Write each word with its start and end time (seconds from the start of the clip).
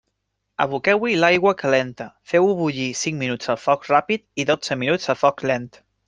Aboqueu-hi 0.63 1.11
l'aigua 1.23 1.51
calenta, 1.59 2.07
feu-ho 2.31 2.55
bullir 2.61 2.87
cinc 3.03 3.19
minuts 3.19 3.51
a 3.55 3.59
foc 3.65 3.85
ràpid 3.91 4.25
i 4.43 4.47
dotze 4.55 4.79
minuts 4.85 5.13
a 5.15 5.21
foc 5.25 5.45
lent. 5.53 5.69